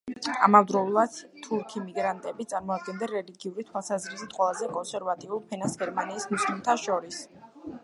ამავდროულად 0.45 1.17
თურქი 1.47 1.81
მიგრანტები 1.89 2.47
წარმოადგენენ 2.53 3.13
რელიგიური 3.13 3.67
თვალსაზრისით 3.69 4.35
ყველაზე 4.39 4.73
კონსერვატიულ 4.73 5.45
ფენას 5.53 5.81
გერმანიის 5.85 6.29
მუსლიმთა 6.35 6.79
შორის. 6.89 7.25